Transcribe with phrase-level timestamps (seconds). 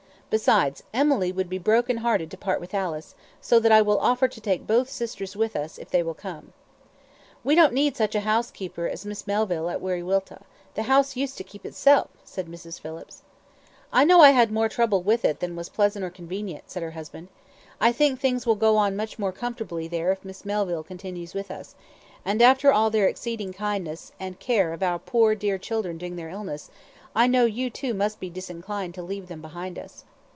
[0.31, 4.29] Besides, Emily would be broken hearted to part with Alice, so that I will offer
[4.29, 6.53] to take both sisters with us, if they will come."
[7.43, 10.43] "We don't need such a housekeeper as Miss Melville at Wiriwilta.
[10.75, 12.79] The house used to keep itself," said Mrs.
[12.79, 13.23] Phillips.
[13.91, 16.91] "I know I had more trouble with it than was pleasant or convenient," said her
[16.91, 17.27] husband.
[17.81, 21.51] "I think things will go on much more comfortably there if Miss Melville continues with
[21.51, 21.75] us;
[22.23, 26.29] and after all their exceeding kindness and care of our poor dear children during their
[26.29, 26.71] illness,
[27.13, 30.05] I know that you too must be disinclined to leave them behind us."